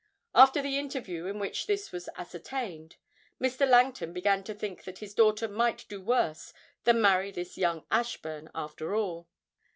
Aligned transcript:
After 0.33 0.63
the 0.63 0.79
interview 0.79 1.27
in 1.27 1.37
which 1.37 1.67
this 1.67 1.91
was 1.91 2.09
ascertained, 2.15 2.95
Mr. 3.39 3.69
Langton 3.69 4.13
began 4.13 4.43
to 4.45 4.53
think 4.55 4.83
that 4.85 4.97
his 4.97 5.13
daughter 5.13 5.47
might 5.47 5.85
do 5.89 6.01
worse 6.01 6.53
than 6.85 7.01
marry 7.03 7.29
this 7.29 7.55
young 7.55 7.85
Ashburn 7.91 8.49
after 8.55 8.95
all. 8.95 9.27